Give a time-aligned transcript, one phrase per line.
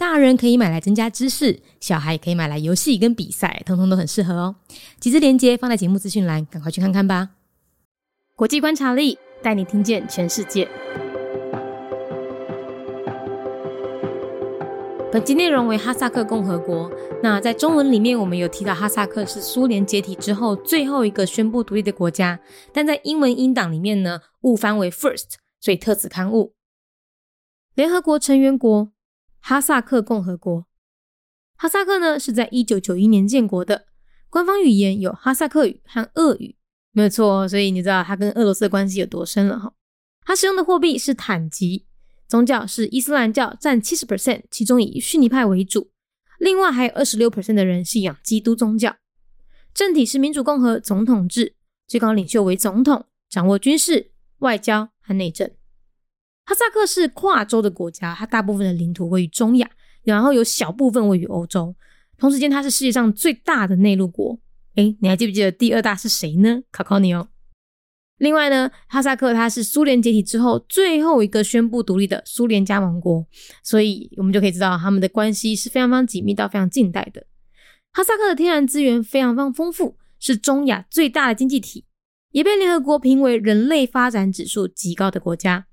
[0.00, 4.56] 大人可以买来增加知识，小孩也可以买来游戏跟比赛，通通都很适合哦。
[4.98, 7.28] 几支链接放在节目资讯栏，赶快去看看吧。
[8.34, 10.66] 国际观察力带你听见全世界。
[15.12, 16.90] 本集内容为哈萨克共和国。
[17.22, 22.40] 那在中文里面，我们有提到哈萨克是苏联解体之后最后一个宣布独立的国家，
[22.72, 26.54] 但在英文音档里面呢，误翻为 first，所以特此刊物。
[27.74, 28.92] 联合国成员国。
[29.40, 30.66] 哈萨克共和国，
[31.56, 33.86] 哈萨克呢是在一九九一年建国的，
[34.28, 36.56] 官方语言有哈萨克语和俄语，
[36.92, 37.48] 没有错。
[37.48, 39.72] 所以你知道它跟俄罗斯的关系有多深了哈。
[40.22, 41.86] 它使用的货币是坦吉，
[42.28, 45.90] 宗教是伊斯兰教，占七十 percent，其中以逊尼派为主，
[46.38, 48.96] 另外还有二十六 percent 的人信仰基督宗教。
[49.74, 51.54] 政体是民主共和总统制，
[51.86, 55.50] 最高领袖为总统，掌握军事、外交和内政。
[56.50, 59.70] 哈萨克是跨洲的国家，它大部分的领土位于中亚，
[60.02, 61.72] 然后有小部分位于欧洲。
[62.18, 64.36] 同时间，它是世界上最大的内陆国。
[64.74, 66.62] 哎，你还记不记得第二大是谁呢？
[66.72, 67.28] 考考你哦。
[68.18, 73.24] 另外呢，哈萨克它是苏联解体之后最后一个宣布独立的苏联加盟国，
[73.62, 77.24] 所以我们就可以知道他们的关系是非常非常紧密到非常近代的。
[77.92, 81.84] 哈萨克的天然资源非常非常丰富，是中亚最大的经济体，
[82.32, 85.68] 也被联合国评为人类发展指数极高的国家。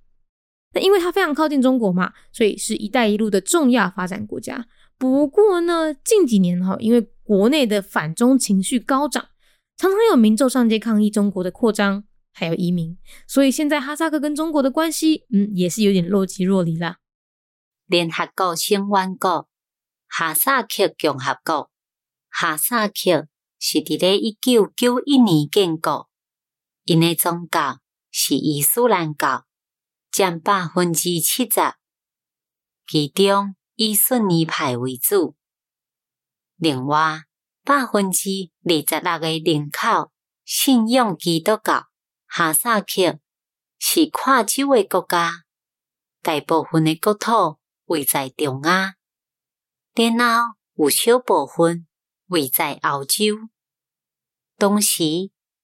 [0.73, 4.67] 那因为它非常靠近中国嘛，所以是一带一路的重要发展国家。
[4.97, 9.29] 不过呢，近几年哈，因为国内的反中情绪高涨，
[9.77, 16.97] 常常有民众上街抗议中国的扩张，还有移民，所以现在哈萨克跟中国的关系，嗯，也是有点若即若离啦。
[17.85, 19.47] 联合国成员国
[20.07, 21.71] 哈萨克共和国，
[22.29, 23.27] 哈萨克
[23.59, 26.09] 是伫咧一九九一年建国，
[26.83, 27.79] 因的宗教
[28.11, 29.46] 是伊斯兰教。
[30.17, 31.75] 占百分之七十，
[32.87, 35.35] 其中以逊尼派为主。
[36.55, 37.25] 另外，
[37.63, 40.11] 百分之二十六个人口
[40.43, 41.85] 信仰基督教。
[42.25, 43.19] 哈萨克
[43.77, 45.43] 是跨洲的国家，
[46.23, 48.95] 大部分的国土位在中亚，
[49.93, 51.85] 然后有小部分
[52.25, 53.23] 位在欧洲。
[54.57, 55.03] 同时，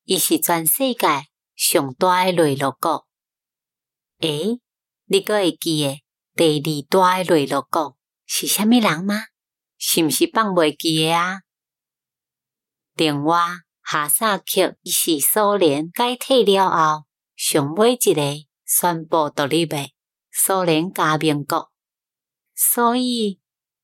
[0.04, 1.26] 伊是全世界
[1.56, 3.08] 上大的内陆国。
[4.28, 4.60] 诶，
[5.06, 6.02] 你个会记诶？
[6.36, 9.26] 第二大诶内陆国是虾米人吗？
[9.78, 11.42] 是毋是放袂记诶啊？
[12.96, 13.38] 另外，
[13.82, 18.22] 哈萨克伊是苏联解体了后上尾一个
[18.66, 19.94] 宣布独立诶
[20.32, 21.70] 苏联加盟国，
[22.56, 23.40] 所以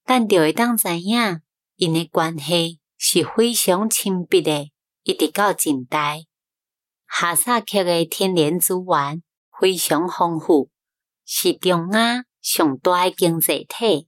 [0.06, 1.42] 咱就会当知影，
[1.76, 4.72] 因诶关系是非常亲密诶，
[5.04, 6.24] 一直到近代。
[7.06, 9.22] 哈萨克诶天然资源。
[9.60, 10.70] 非常丰富，
[11.26, 14.08] 是中亚上大的经济体，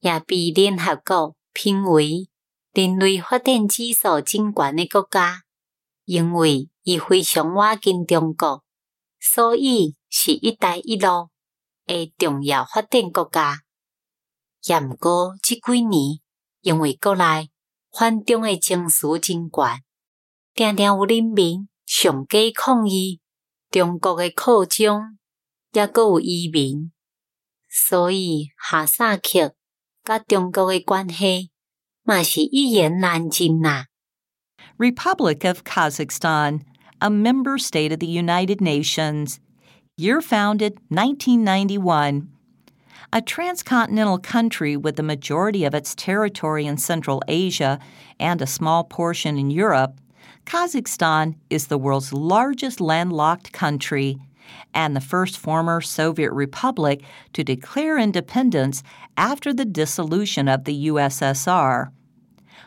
[0.00, 2.28] 也被联合国评为
[2.72, 5.42] 人类发展指数真悬的国家。
[6.04, 8.62] 因为伊非常瓦近中国，
[9.18, 11.30] 所以是一带一路
[11.86, 13.62] 的重要发展国家。
[14.64, 16.20] 也毋过即几年，
[16.60, 17.50] 因为国内
[17.90, 19.82] 反中诶情绪真悬，
[20.54, 23.20] 定定有人民上街抗议。
[23.69, 25.17] 中国的扩张，
[25.71, 26.91] 也阁有移民，
[27.69, 29.55] 所以哈萨克
[30.03, 31.51] 甲中国的关系
[32.03, 33.85] 嘛是一言难尽呐。
[34.77, 36.61] Republic of Kazakhstan,
[36.99, 39.37] a member state of the United Nations,
[39.95, 42.27] year founded 1991.
[43.13, 47.77] A transcontinental country with the majority of its territory in Central Asia
[48.17, 49.99] and a small portion in Europe,
[50.46, 54.16] Kazakhstan is the world's largest landlocked country
[54.72, 57.02] and the first former Soviet republic
[57.32, 58.84] to declare independence
[59.16, 61.90] after the dissolution of the USSR.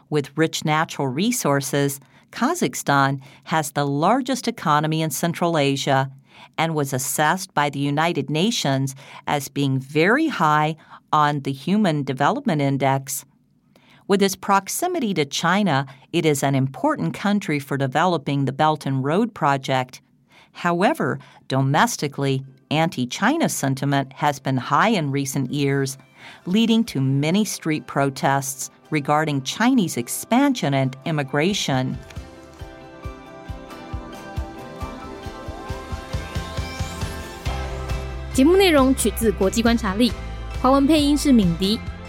[0.09, 6.11] With rich natural resources, Kazakhstan has the largest economy in Central Asia
[6.57, 8.93] and was assessed by the United Nations
[9.25, 10.75] as being very high
[11.13, 13.23] on the Human Development Index.
[14.09, 19.03] With its proximity to China, it is an important country for developing the Belt and
[19.03, 20.01] Road Project.
[20.51, 25.95] However, domestically, anti China sentiment has been high in recent years,
[26.47, 31.95] leading to many street protests, regarding Chinese expansion and immigration.